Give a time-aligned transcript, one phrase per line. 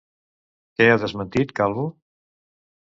[0.79, 1.89] Què ha desmentit Calvo?